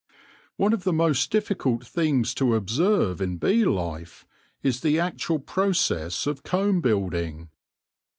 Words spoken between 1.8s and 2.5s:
things